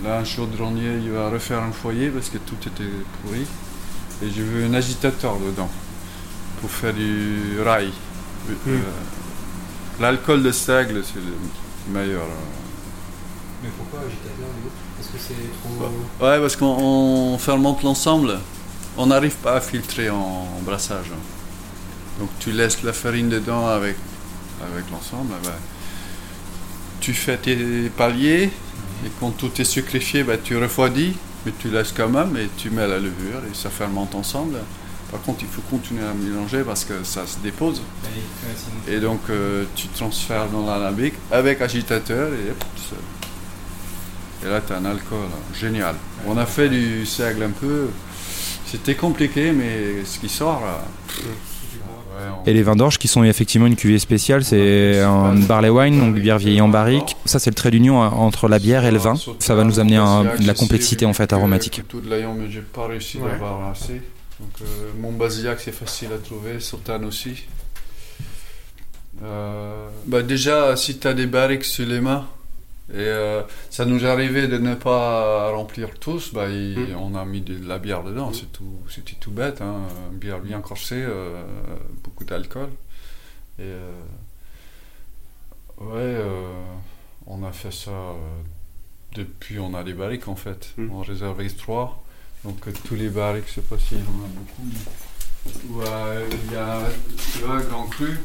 là, 0.04 0.18
un 0.18 0.24
chaudronnier, 0.24 0.94
il 1.02 1.10
va 1.10 1.28
refaire 1.30 1.62
un 1.62 1.72
foyer 1.72 2.08
parce 2.10 2.28
que 2.30 2.38
tout 2.38 2.56
était 2.66 2.90
pourri. 3.22 3.44
Et 4.22 4.30
je 4.30 4.42
veux 4.42 4.64
un 4.64 4.74
agitateur 4.74 5.36
dedans 5.38 5.70
pour 6.60 6.70
faire 6.70 6.92
du 6.94 7.60
rail. 7.64 7.90
Euh, 8.68 8.78
L'alcool 10.00 10.42
de 10.42 10.50
seigle, 10.50 11.02
c'est 11.04 11.20
le 11.20 11.92
meilleur. 11.92 12.22
euh. 12.22 13.62
Mais 13.62 13.68
pourquoi 13.76 14.00
agitateur 14.00 14.48
Parce 14.96 15.08
que 15.08 15.18
c'est 15.18 15.34
trop. 15.62 16.24
Ouais, 16.26 16.40
parce 16.40 16.56
qu'on 16.56 16.66
on 17.34 17.38
fermente 17.38 17.82
l'ensemble. 17.82 18.38
On 18.96 19.06
n'arrive 19.06 19.34
pas 19.36 19.56
à 19.56 19.60
filtrer 19.60 20.08
en, 20.10 20.16
en 20.16 20.60
brassage. 20.62 21.10
Donc 22.18 22.30
tu 22.38 22.50
laisses 22.52 22.82
la 22.82 22.92
farine 22.92 23.28
dedans 23.28 23.66
avec, 23.66 23.96
avec 24.62 24.90
l'ensemble. 24.90 25.32
ben, 25.44 25.50
tu 27.00 27.12
fais 27.14 27.36
tes 27.38 27.90
paliers 27.96 28.44
et 29.04 29.10
quand 29.18 29.30
tout 29.30 29.50
est 29.60 29.64
sucrifié, 29.64 30.22
ben, 30.24 30.38
tu 30.42 30.56
refroidis, 30.56 31.14
mais 31.46 31.52
tu 31.58 31.68
laisses 31.68 31.92
quand 31.92 32.08
même 32.08 32.36
et 32.36 32.48
tu 32.56 32.70
mets 32.70 32.86
la 32.86 32.98
levure 32.98 33.40
et 33.50 33.54
ça 33.54 33.70
fermente 33.70 34.14
ensemble. 34.14 34.58
Par 35.10 35.20
contre, 35.22 35.40
il 35.42 35.48
faut 35.48 35.62
continuer 35.62 36.02
à 36.04 36.14
mélanger 36.14 36.62
parce 36.64 36.84
que 36.84 37.02
ça 37.02 37.26
se 37.26 37.38
dépose. 37.42 37.82
Et 38.94 39.00
donc 39.00 39.20
euh, 39.30 39.64
tu 39.74 39.88
transfères 39.88 40.48
dans 40.48 40.64
l'alambic 40.64 41.14
avec 41.32 41.60
agitateur 41.60 42.28
et 44.42 44.48
là, 44.48 44.60
tu 44.66 44.72
as 44.72 44.76
un 44.76 44.84
alcool 44.86 45.18
hein, 45.26 45.54
génial. 45.58 45.94
On 46.26 46.36
a 46.38 46.46
fait 46.46 46.68
du 46.68 47.04
seigle 47.04 47.42
un 47.42 47.50
peu. 47.50 47.88
C'était 48.66 48.94
compliqué, 48.94 49.52
mais 49.52 50.04
ce 50.04 50.18
qui 50.18 50.28
sort 50.28 50.60
là. 50.64 50.84
Et 52.46 52.52
les 52.54 52.62
vins 52.62 52.76
d'orge 52.76 52.98
qui 52.98 53.08
sont 53.08 53.22
effectivement 53.24 53.66
une 53.66 53.76
cuvée 53.76 53.98
spéciale, 53.98 54.44
c'est 54.44 55.00
un 55.00 55.34
barley 55.46 55.68
wine, 55.70 55.98
donc 55.98 56.14
bière 56.14 56.38
vieillie 56.38 56.60
en 56.60 56.68
barrique. 56.68 57.16
Ça, 57.24 57.38
c'est 57.38 57.50
le 57.50 57.54
trait 57.54 57.70
d'union 57.70 58.02
hein, 58.02 58.08
entre 58.14 58.48
la 58.48 58.58
bière 58.58 58.84
et 58.84 58.90
le 58.90 58.98
vin. 58.98 59.14
Ça 59.40 59.54
va 59.54 59.64
nous 59.64 59.78
amener 59.80 59.96
un- 59.96 60.24
de 60.24 60.46
la 60.46 60.54
complexité 60.54 61.04
en 61.06 61.12
fait 61.12 61.32
aromatique. 61.32 61.82
Donc 64.40 64.62
euh, 64.62 64.92
c'est 65.60 65.72
facile 65.72 66.12
à 66.12 66.18
trouver, 66.18 66.60
Sauternes 66.60 67.04
aussi. 67.04 67.44
Euh, 69.22 69.88
bah 70.06 70.22
déjà, 70.22 70.76
si 70.76 70.98
tu 70.98 71.06
as 71.06 71.14
des 71.14 71.26
barriques 71.26 71.64
sur 71.64 71.86
les 71.86 72.00
mains, 72.00 72.26
et 72.92 72.96
euh, 72.96 73.42
ça 73.68 73.84
nous 73.84 74.04
arrivé 74.06 74.48
de 74.48 74.58
ne 74.58 74.74
pas 74.74 75.50
remplir 75.50 75.98
tous, 75.98 76.32
bah, 76.32 76.48
il- 76.48 76.78
Mm. 76.78 76.96
on 76.98 77.14
a 77.14 77.24
mis 77.24 77.40
de 77.40 77.66
la 77.68 77.78
bière 77.78 78.02
dedans, 78.02 78.32
c'est 78.32 78.50
tout, 78.52 78.78
c'était 78.88 79.14
tout 79.20 79.30
bête, 79.30 79.60
hein, 79.60 79.82
une 80.12 80.18
bière 80.18 80.40
bien 80.40 80.60
corsée, 80.60 81.02
euh, 81.06 81.42
beaucoup 82.02 82.24
d'alcool. 82.24 82.70
Et 83.58 83.72
Ouais, 85.78 86.14
on 87.26 87.42
a 87.42 87.52
fait 87.52 87.72
ça 87.72 87.90
depuis 89.14 89.58
on 89.58 89.72
a 89.74 89.82
les 89.82 89.94
barriques 89.94 90.28
en 90.28 90.36
fait. 90.36 90.74
Mm. 90.76 90.90
On 90.92 91.00
réservait 91.00 91.48
trois. 91.48 92.02
Donc 92.44 92.66
euh, 92.68 92.72
tous 92.86 92.94
les 92.94 93.08
barriques, 93.08 93.44
je 93.48 93.54
sais 93.54 93.60
pas 93.60 93.78
s'il 93.78 93.98
y 93.98 94.02
en 94.02 94.04
a 94.24 94.28
beaucoup. 94.28 94.62
mais- 94.64 95.70
Ouais, 95.70 96.28
il 96.44 96.52
y 96.52 96.56
a, 96.56 96.82
tu 97.32 97.38
vois, 97.40 97.60
Grand 97.62 97.86
Cru. 97.86 98.16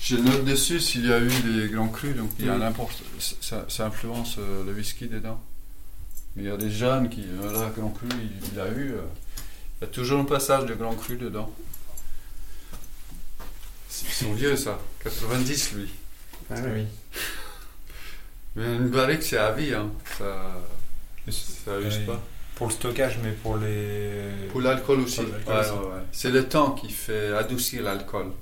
Je 0.00 0.16
note 0.16 0.44
dessus 0.44 0.80
s'il 0.80 1.06
y 1.06 1.12
a 1.12 1.18
eu 1.20 1.28
des 1.28 1.68
Grands 1.68 1.88
Crus, 1.88 2.14
donc 2.16 2.30
il 2.38 2.46
y 2.46 2.48
a 2.48 2.56
n'importe. 2.56 3.02
Ça, 3.40 3.64
ça 3.68 3.86
influence 3.86 4.36
euh, 4.38 4.64
le 4.64 4.72
whisky 4.72 5.08
dedans. 5.08 5.40
Mais 6.36 6.44
il 6.44 6.48
y 6.48 6.52
a 6.52 6.56
des 6.56 6.70
jeunes 6.70 7.08
qui. 7.08 7.24
euh, 7.26 7.52
Là, 7.52 7.72
Grand 7.76 7.90
Cru, 7.90 8.06
il, 8.12 8.30
il 8.52 8.60
a 8.60 8.68
eu. 8.68 8.92
euh, 8.92 9.02
il 9.80 9.84
y 9.84 9.84
a 9.84 9.86
toujours 9.92 10.20
un 10.20 10.24
passage 10.24 10.66
de 10.66 10.74
Grand 10.74 10.94
Cru 10.94 11.16
dedans. 11.16 11.52
Ils 14.02 14.12
sont 14.12 14.32
vieux 14.34 14.56
ça, 14.56 14.78
90 15.02 15.72
lui. 15.74 15.90
Ah 16.50 16.54
Oui. 16.74 16.84
Mais 18.56 18.76
une 18.76 18.88
barrique 18.88 19.22
c'est 19.22 19.36
à 19.38 19.52
vie, 19.52 19.74
hein. 19.74 19.90
ça, 20.18 20.56
ça 21.30 21.78
use 21.80 21.98
Oui. 22.00 22.06
pas. 22.06 22.22
Pour 22.58 22.66
le 22.66 22.72
stockage, 22.72 23.18
mais 23.22 23.30
pour 23.30 23.56
les. 23.56 24.48
Pour 24.50 24.60
l'alcool 24.60 25.00
aussi. 25.00 25.20
Ouais, 25.20 25.26
ouais. 25.46 26.02
C'est 26.10 26.30
le 26.30 26.48
temps 26.48 26.72
qui 26.72 26.90
fait 26.90 27.32
adoucir 27.32 27.84
l'alcool. 27.84 28.32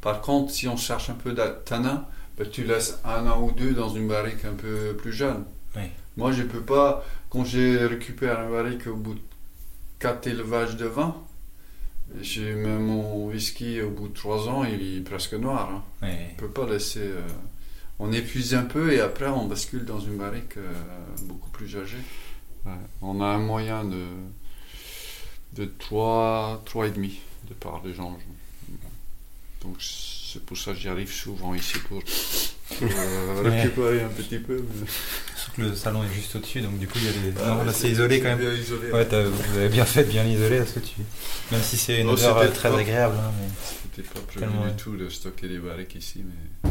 Par 0.00 0.20
contre, 0.20 0.52
si 0.52 0.68
on 0.68 0.76
cherche 0.76 1.10
un 1.10 1.14
peu 1.14 1.32
de 1.32 1.42
tanin, 1.64 2.06
ben, 2.38 2.48
tu 2.48 2.62
laisses 2.62 3.00
un 3.04 3.26
an 3.26 3.42
ou 3.42 3.50
deux 3.50 3.72
dans 3.72 3.88
une 3.88 4.06
barrique 4.06 4.44
un 4.44 4.54
peu 4.54 4.94
plus 4.96 5.12
jeune. 5.12 5.44
Oui. 5.74 5.82
Moi, 6.16 6.30
je 6.30 6.44
peux 6.44 6.60
pas, 6.60 7.04
quand 7.28 7.44
j'ai 7.44 7.76
récupéré 7.86 8.40
un 8.40 8.48
barrique 8.48 8.86
au 8.86 8.94
bout 8.94 9.14
de 9.14 9.20
quatre 9.98 10.28
élevages 10.28 10.76
de 10.76 10.86
vin, 10.86 11.16
j'ai 12.20 12.54
même 12.54 12.84
mon 12.86 13.26
whisky 13.26 13.80
au 13.82 13.90
bout 13.90 14.06
de 14.08 14.14
trois 14.14 14.48
ans, 14.48 14.62
il 14.64 14.98
est 14.98 15.00
presque 15.00 15.34
noir. 15.34 15.82
Hein. 16.02 16.06
On 16.32 16.36
peut 16.36 16.48
pas 16.48 16.66
laisser. 16.66 17.00
euh, 17.00 17.20
on 17.98 18.12
épuise 18.12 18.54
un 18.54 18.64
peu 18.64 18.92
et 18.92 19.00
après 19.00 19.26
on 19.26 19.46
bascule 19.46 19.84
dans 19.86 19.98
une 19.98 20.18
barrique 20.18 20.58
euh, 20.58 20.70
beaucoup 21.22 21.48
plus 21.50 21.76
âgée. 21.76 21.96
Ouais. 22.66 22.72
On 23.02 23.20
a 23.20 23.26
un 23.26 23.38
moyen 23.38 23.84
de 23.84 24.04
de 25.54 25.64
3, 25.78 26.62
3 26.66 26.86
et 26.88 26.90
demi 26.90 27.18
de 27.48 27.54
part 27.54 27.80
de 27.82 27.92
gens. 27.92 28.16
Donc 29.62 29.76
c'est 29.80 30.44
pour 30.44 30.56
ça 30.58 30.72
que 30.72 30.78
j'y 30.78 30.88
arrive 30.88 31.10
souvent 31.10 31.54
ici 31.54 31.78
pour, 31.88 32.02
pour, 32.02 32.88
euh, 32.88 33.42
Ouais. 33.44 33.62
récupérer 33.62 34.02
un 34.02 34.08
petit 34.08 34.38
peu. 34.38 34.56
mais- 34.56 34.86
Surtout 35.36 35.56
que 35.62 35.62
le 35.62 35.76
salon 35.76 36.02
est 36.04 36.12
juste 36.14 36.34
au-dessus, 36.36 36.60
donc 36.60 36.78
du 36.78 36.86
coup, 36.88 36.98
il 36.98 37.04
y 37.04 37.08
a 37.08 37.12
des. 37.12 37.32
non, 37.46 37.64
là, 37.64 37.72
c'est 37.72 37.88
isolé 37.90 38.20
quand 38.20 38.28
même. 38.28 38.38
bien 38.40 38.52
isolé. 38.52 38.90
Ouais, 38.90 39.06
t'as- 39.06 39.22
vous 39.22 39.56
avez 39.58 39.68
bien 39.68 39.84
fait 39.84 40.04
de 40.04 40.10
bien 40.10 40.24
l'isoler 40.24 40.58
parce 40.58 40.72
que 40.72 40.80
tu. 40.80 40.94
Même 41.52 41.62
si 41.62 41.76
c'est 41.78 42.00
une 42.00 42.08
Oh, 42.08 42.12
odeur 42.14 42.38
c'était 42.40 42.50
euh, 42.50 42.54
très 42.54 42.70
pas- 42.70 42.78
agréable. 42.78 43.16
hein, 43.18 43.30
mais... 43.40 43.48
C'était 43.94 44.08
pas 44.08 44.20
prévu 44.20 44.40
Tellement, 44.40 44.66
du 44.66 44.72
tout 44.74 44.96
de 44.96 45.08
stocker 45.08 45.48
des 45.48 45.58
barriques 45.58 45.94
ici, 45.94 46.22
mais 46.24 46.70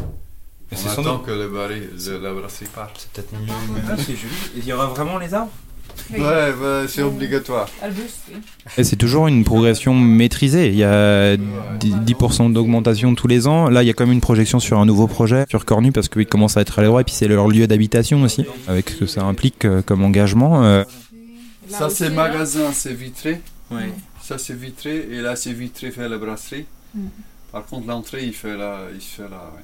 on 0.72 0.76
c'est 0.76 0.88
sans 0.88 1.00
attend 1.02 1.16
doute- 1.16 1.26
que 1.26 1.30
le 1.32 1.48
barrique, 1.48 1.84
le- 2.06 2.18
la 2.18 2.32
brasserie 2.34 2.66
parte. 2.66 3.00
C'est 3.00 3.10
peut-être 3.12 3.32
mieux. 3.40 3.52
Ah, 3.88 3.96
c'est 3.96 4.14
joli. 4.16 4.32
Il 4.56 4.64
y 4.64 4.72
aura 4.72 4.86
vraiment 4.86 5.18
les 5.18 5.32
arbres? 5.34 5.52
Oui. 6.12 6.20
Ouais, 6.20 6.52
c'est 6.88 7.02
obligatoire. 7.02 7.68
Et 8.78 8.84
c'est 8.84 8.96
toujours 8.96 9.26
une 9.28 9.44
progression 9.44 9.94
maîtrisée. 9.94 10.68
Il 10.68 10.76
y 10.76 10.84
a 10.84 11.36
10 11.36 11.42
10% 12.06 12.52
d'augmentation 12.52 13.14
tous 13.14 13.26
les 13.26 13.46
ans. 13.46 13.68
Là, 13.68 13.82
il 13.82 13.86
y 13.86 13.90
a 13.90 13.92
quand 13.92 14.04
même 14.04 14.12
une 14.14 14.20
projection 14.20 14.60
sur 14.60 14.78
un 14.78 14.86
nouveau 14.86 15.06
projet 15.06 15.44
sur 15.48 15.64
Cornu 15.64 15.92
parce 15.92 16.08
qu'ils 16.08 16.26
commencent 16.26 16.56
à 16.56 16.60
être 16.60 16.78
à 16.78 16.82
l'endroit 16.82 17.00
et 17.00 17.04
puis 17.04 17.14
c'est 17.14 17.28
leur 17.28 17.48
lieu 17.48 17.66
d'habitation 17.66 18.22
aussi, 18.22 18.44
avec 18.68 18.90
ce 18.90 18.96
que 18.96 19.06
ça 19.06 19.24
implique 19.24 19.64
euh, 19.64 19.82
comme 19.82 20.04
engagement. 20.04 20.64
euh. 20.64 20.84
Là 21.70 21.78
Ça 21.78 21.90
c'est 21.90 22.08
là. 22.10 22.14
magasin, 22.14 22.70
c'est 22.72 22.94
vitré. 22.94 23.40
Ça 24.22 24.38
c'est 24.38 24.54
vitré 24.58 25.08
et 25.10 25.20
là 25.20 25.34
c'est 25.36 25.52
vitré 25.52 25.90
fait 25.90 26.08
la 26.08 26.18
brasserie. 26.18 26.66
Mm. 26.94 27.06
Par 27.52 27.64
contre 27.66 27.88
l'entrée 27.88 28.24
il 28.24 28.32
fait 28.32 28.56
la, 28.56 28.80
il 28.94 29.00
fait 29.00 29.22
la 29.22 29.28
ouais, 29.28 29.62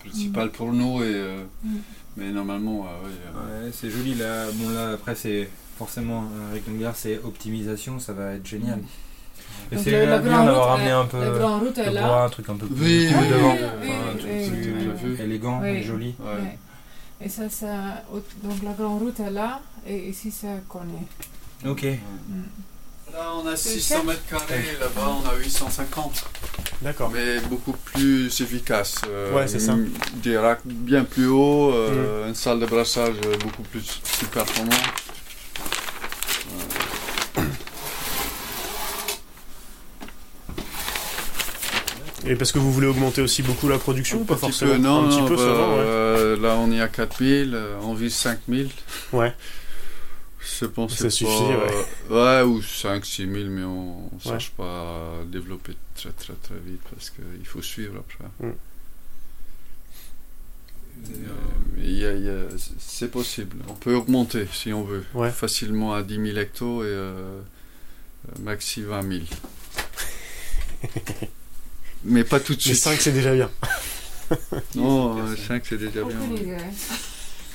principale 0.00 0.50
pour 0.50 0.72
nous 0.72 1.02
et 1.02 1.06
euh, 1.14 1.36
Mm. 1.64 1.76
mais 2.16 2.30
normalement 2.30 2.86
euh, 2.86 3.08
euh, 3.08 3.66
Ouais, 3.66 3.72
c'est 3.78 3.90
joli 3.90 4.14
là. 4.14 4.46
Bon 4.54 4.70
là 4.70 4.92
après 4.94 5.14
c'est 5.14 5.48
forcément 5.78 6.24
avec 6.50 6.66
Longueur 6.66 6.94
c'est 6.96 7.20
optimisation, 7.24 7.98
ça 7.98 8.12
va 8.12 8.32
être 8.34 8.46
génial. 8.46 8.80
Et 9.72 9.76
Donc, 9.76 9.84
c'est 9.84 9.90
bien 10.06 10.18
grande 10.20 10.46
d'avoir 10.46 10.54
route, 10.54 10.78
ramené 10.78 10.90
euh, 10.90 11.00
un 11.00 11.06
peu 11.06 11.20
La 11.24 11.30
grande 11.38 11.62
route 11.62 11.78
est 11.78 11.86
le 11.86 11.92
là. 11.92 12.06
bois, 12.06 12.24
un 12.24 12.28
truc 12.28 12.48
un 12.48 12.56
peu 12.56 12.66
plus, 12.66 12.84
Oui, 12.84 13.06
plus 13.06 13.16
oui, 13.16 13.28
devant, 13.28 13.52
un 13.52 14.16
truc 14.18 15.00
plus 15.00 15.20
élégant 15.20 15.62
et 15.64 15.82
joli. 15.82 16.14
ouais. 16.20 16.58
Et 17.24 17.28
ça, 17.28 17.48
ça, 17.48 18.02
donc 18.42 18.62
la 18.62 18.72
grande 18.72 19.00
route 19.00 19.18
est 19.20 19.30
là, 19.30 19.60
et 19.86 20.08
ici 20.10 20.30
c'est 20.30 20.66
connu. 20.68 20.98
Ok. 21.66 21.86
Là 23.12 23.30
on 23.42 23.46
a 23.46 23.56
C'est 23.56 23.70
600 23.78 23.94
cher 23.96 24.04
mètres 24.04 24.26
carrés, 24.28 24.64
là-bas 24.80 25.16
on 25.24 25.28
a 25.28 25.36
850. 25.36 26.24
D'accord. 26.82 27.10
Mais 27.14 27.38
beaucoup 27.48 27.72
plus 27.72 28.26
efficace. 28.40 28.96
euh, 29.08 29.32
Ouais, 29.34 29.46
c'est 29.46 29.60
ça. 29.60 29.72
une- 29.72 29.90
Des 30.16 30.36
racks 30.36 30.60
bien 30.64 31.04
plus 31.04 31.28
hauts, 31.28 31.70
euh, 31.72 32.28
une 32.28 32.34
salle 32.34 32.58
de 32.60 32.66
brassage 32.66 33.14
euh, 33.24 33.36
beaucoup 33.38 33.62
plus, 33.62 34.00
plus 34.18 34.26
performante. 34.26 34.74
Et 42.26 42.36
parce 42.36 42.52
que 42.52 42.58
vous 42.58 42.72
voulez 42.72 42.86
augmenter 42.86 43.20
aussi 43.22 43.42
beaucoup 43.42 43.68
la 43.68 43.78
production 43.78 44.20
ou 44.22 44.24
pas 44.24 44.36
forcément 44.36 44.72
peu, 44.72 44.78
non, 44.78 45.04
Un 45.04 45.08
petit 45.08 45.18
non, 45.20 45.28
peu 45.28 45.36
bah, 45.36 45.42
seulement, 45.42 45.74
ouais. 45.76 45.80
euh, 45.82 46.40
là 46.40 46.56
on 46.56 46.72
est 46.72 46.80
à 46.80 46.88
4000, 46.88 47.52
euh, 47.54 47.76
on 47.82 47.92
vise 47.94 48.14
5000. 48.14 48.70
Ouais. 49.12 49.34
Je 50.60 50.66
pense 50.66 50.92
que 50.94 50.98
Ça 51.02 51.10
suffit, 51.10 51.30
pas- 52.08 52.42
ouais. 52.42 52.48
ou 52.48 52.62
5 52.62 53.04
6 53.04 53.22
000, 53.30 53.34
mais 53.50 53.62
on 53.64 53.96
ne 53.96 54.02
Ouais. 54.14 54.18
cherche 54.22 54.50
pas 54.52 54.64
à 55.20 55.24
développer 55.26 55.72
très 55.94 56.10
très 56.12 56.34
très 56.34 56.54
vite 56.64 56.80
parce 56.94 57.10
qu'il 57.10 57.46
faut 57.46 57.62
suivre 57.62 57.96
après. 57.98 58.24
Mm. 58.40 58.52
Euh, 61.86 62.48
c'est 62.78 63.10
possible. 63.10 63.56
On 63.68 63.74
peut 63.74 63.94
augmenter 63.94 64.46
si 64.52 64.72
on 64.72 64.84
veut. 64.84 65.04
Ouais. 65.14 65.30
Facilement 65.30 65.92
à 65.94 66.02
10 66.02 66.14
000 66.32 66.38
hectos 66.38 66.82
et 66.84 66.86
euh, 66.88 67.40
maxi 68.40 68.82
20 68.82 69.02
000. 69.02 69.24
mais 72.04 72.24
pas 72.24 72.40
tout 72.40 72.52
de 72.54 72.58
Mais 72.58 72.62
suite. 72.74 72.76
5 72.82 73.00
c'est 73.00 73.12
déjà 73.12 73.32
bien. 73.34 73.50
Non, 74.74 75.16
5 75.48 75.62
c'est 75.68 75.76
déjà 75.76 76.02
bien. 76.02 76.16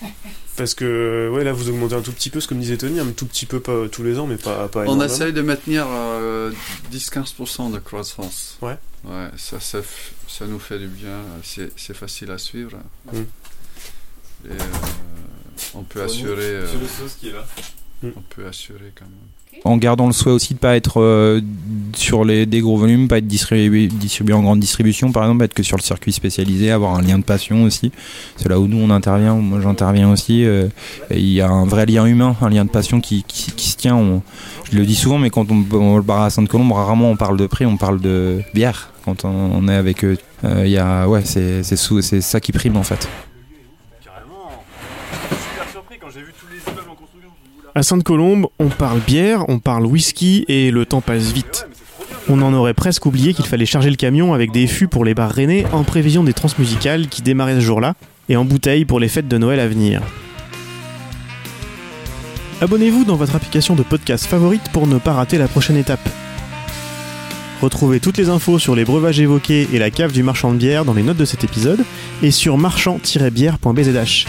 Ouais. 0.02 0.10
Parce 0.56 0.74
que 0.76 1.30
ouais 1.34 1.44
là 1.44 1.52
vous 1.52 1.70
augmentez 1.70 1.96
un 1.96 2.02
tout 2.02 2.12
petit 2.12 2.30
peu, 2.30 2.40
ce 2.40 2.48
que 2.48 2.54
me 2.54 2.62
disait 2.62 2.78
Tony, 2.78 3.00
un 3.00 3.12
tout 3.12 3.26
petit 3.26 3.46
peu 3.46 3.60
pas 3.60 3.88
tous 3.90 4.04
les 4.04 4.20
ans, 4.20 4.28
mais 4.28 4.38
pas, 4.38 4.68
pas 4.68 4.84
On 4.88 5.02
essaye 5.02 5.34
de 5.34 5.42
maintenir 5.42 5.86
euh, 5.90 6.52
10-15% 6.94 7.72
de 7.74 7.80
croissance. 7.80 8.58
Ouais. 8.62 8.78
Ouais, 9.06 9.30
ça, 9.38 9.60
ça, 9.60 9.80
f- 9.80 10.12
ça 10.28 10.46
nous 10.46 10.60
fait 10.60 10.78
du 10.78 10.88
bien. 10.88 11.22
C'est 11.44 11.72
c'est 11.78 11.94
facile 11.96 12.32
à 12.32 12.38
suivre. 12.38 12.78
Mm. 13.12 13.18
Et 13.18 14.52
euh, 14.52 14.56
on 15.74 15.84
peut 15.84 16.02
assurer. 16.04 16.44
euh, 16.44 16.68
sauce 16.68 17.16
qui 17.20 17.30
est 17.30 17.34
là. 17.34 17.46
On 18.04 18.22
peut 18.36 18.48
assurer 18.48 18.92
quand 18.96 19.06
même. 19.06 19.62
En 19.66 19.76
gardant 19.76 20.08
le 20.08 20.14
souhait 20.14 20.32
aussi 20.32 20.54
de 20.54 20.60
pas 20.60 20.78
être 20.78 21.02
euh, 21.02 21.42
sur 21.94 22.24
les, 22.24 22.46
des 22.46 22.62
gros 22.62 22.78
volumes, 22.78 23.10
pas 23.10 23.18
être 23.18 23.28
distribué, 23.28 23.88
distribué 23.88 24.34
en 24.34 24.42
grande 24.42 24.60
distribution 24.62 25.12
par 25.12 25.24
exemple, 25.24 25.44
être 25.44 25.54
que 25.54 25.64
sur 25.64 25.76
le 25.76 25.82
circuit 25.82 26.14
spécialisé, 26.14 26.72
avoir 26.72 26.96
un 26.96 27.02
lien 27.02 27.18
de 27.20 27.24
passion 27.26 27.64
aussi. 27.64 27.92
C'est 28.38 28.48
là 28.48 28.58
où 28.58 28.68
nous 28.68 28.78
on 28.78 28.90
intervient, 28.90 29.34
où 29.34 29.42
moi 29.42 29.60
j'interviens 29.60 30.12
aussi. 30.12 30.46
euh, 30.46 30.68
et 31.10 31.20
il 31.20 31.34
y 31.34 31.42
a 31.42 31.50
un 31.50 31.66
vrai 31.66 31.86
lien 31.86 32.06
humain, 32.06 32.38
un 32.42 32.50
lien 32.50 32.64
de 32.64 32.70
passion 32.70 33.02
qui, 33.02 33.24
qui, 33.28 33.52
qui 33.52 33.70
se 33.70 33.76
tient. 33.76 33.98
On, 33.98 34.22
je 34.72 34.78
le 34.78 34.86
dis 34.86 34.96
souvent, 34.96 35.18
mais 35.18 35.30
quand 35.30 35.52
on, 35.52 35.66
on 35.74 35.98
le 35.98 36.04
bar 36.04 36.22
à 36.22 36.30
Sainte-Colombe, 36.30 36.72
rarement 36.72 37.10
on 37.12 37.18
parle 37.18 37.36
de 37.36 37.48
prix, 37.48 37.66
on 37.66 37.76
parle 37.76 38.00
de 38.00 38.42
bière. 38.54 38.92
Quand 39.04 39.26
on, 39.26 39.30
on 39.30 39.68
est 39.68 39.76
avec 39.76 40.06
eux, 40.06 40.18
Euh, 40.46 40.64
il 40.66 40.72
y 40.72 40.78
a, 40.78 41.06
ouais, 41.06 41.26
c'est 41.26 41.64
ça 42.22 42.40
qui 42.40 42.54
prime 42.54 42.78
en 42.78 42.84
fait. 42.84 43.10
Carrément. 45.60 45.66
Je 45.66 45.66
suis 45.66 45.68
super 45.68 45.72
surpris 45.72 45.98
quand 46.00 46.10
j'ai 46.10 46.22
vu 46.22 46.34
tous 46.40 46.48
les 46.48 46.72
immeubles 46.72 46.90
en 46.90 46.96
construction. 46.96 47.30
Je 47.44 47.50
me 47.50 47.54
dis, 47.54 47.60
oula. 47.60 47.72
À 47.76 47.84
Sainte-Colombe, 47.84 48.48
on 48.60 48.70
parle 48.70 49.00
bière, 49.00 49.48
on 49.50 49.60
parle 49.60 49.86
whisky 49.86 50.46
et 50.48 50.72
le 50.72 50.86
temps 50.86 51.02
passe 51.02 51.32
vite. 51.32 51.68
On 52.30 52.42
en 52.42 52.54
aurait 52.54 52.74
presque 52.74 53.06
oublié 53.06 53.34
qu'il 53.34 53.46
fallait 53.46 53.66
charger 53.66 53.90
le 53.90 53.96
camion 53.96 54.34
avec 54.34 54.52
des 54.52 54.68
fûts 54.68 54.88
pour 54.88 55.04
les 55.04 55.14
bars 55.14 55.32
rennais 55.32 55.66
en 55.72 55.84
prévision 55.84 56.24
des 56.24 56.34
transmusicales 56.34 57.08
qui 57.08 57.22
démarraient 57.22 57.56
ce 57.56 57.62
jour-là 57.62 57.96
et 58.30 58.38
en 58.38 58.46
bouteilles 58.46 58.86
pour 58.86 59.00
les 59.00 59.08
fêtes 59.08 59.28
de 59.28 59.38
Noël 59.38 59.60
à 59.60 59.68
venir. 59.68 60.02
Abonnez-vous 62.62 63.06
dans 63.06 63.16
votre 63.16 63.36
application 63.36 63.76
de 63.76 63.84
podcast 63.84 64.26
favorite 64.26 64.70
pour 64.74 64.86
ne 64.86 64.98
pas 64.98 65.14
rater 65.14 65.38
la 65.38 65.48
prochaine 65.48 65.78
étape. 65.78 66.08
Retrouvez 67.62 68.00
toutes 68.00 68.18
les 68.18 68.30
infos 68.30 68.60
sur 68.60 68.76
les 68.76 68.86
breuvages 68.86 69.20
évoqués 69.20 69.68
et 69.74 69.80
la 69.80 69.90
cave 69.92 70.12
du 70.12 70.24
marchand 70.24 70.52
de 70.54 70.58
bière 70.58 70.86
dans 70.86 70.94
les 70.94 71.04
notes 71.04 71.18
de 71.18 71.26
cet 71.26 71.44
épisode 71.44 71.84
et 72.22 72.32
sur 72.32 72.58
marchand-bière.bzh. 72.58 74.26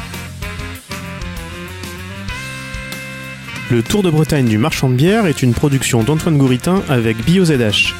Le 3.70 3.84
Tour 3.84 4.02
de 4.02 4.10
Bretagne 4.10 4.46
du 4.46 4.58
marchand 4.58 4.88
de 4.88 4.94
bière 4.94 5.26
est 5.26 5.44
une 5.44 5.54
production 5.54 6.02
d'Antoine 6.02 6.36
Gouritin 6.36 6.82
avec 6.88 7.24
BioZH. 7.24 7.94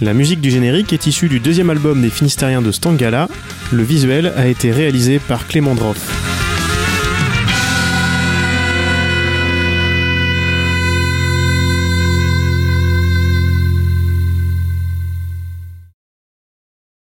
La 0.00 0.12
musique 0.12 0.40
du 0.40 0.50
générique 0.50 0.92
est 0.92 1.06
issue 1.06 1.28
du 1.28 1.38
deuxième 1.38 1.70
album 1.70 2.02
des 2.02 2.10
Finistériens 2.10 2.62
de 2.62 2.72
Stangala. 2.72 3.28
Le 3.70 3.84
visuel 3.84 4.32
a 4.36 4.48
été 4.48 4.72
réalisé 4.72 5.20
par 5.20 5.46
Clément 5.46 5.76
Droff. 5.76 6.17